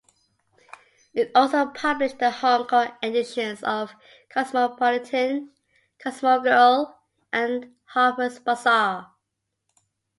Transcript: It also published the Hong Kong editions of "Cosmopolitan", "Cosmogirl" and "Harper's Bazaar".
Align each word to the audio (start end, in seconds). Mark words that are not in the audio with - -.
It 1.13 1.29
also 1.35 1.67
published 1.67 2.17
the 2.17 2.31
Hong 2.31 2.65
Kong 2.65 2.91
editions 3.03 3.61
of 3.61 3.93
"Cosmopolitan", 4.33 5.51
"Cosmogirl" 6.03 6.95
and 7.31 7.75
"Harper's 7.85 8.39
Bazaar". 8.39 9.11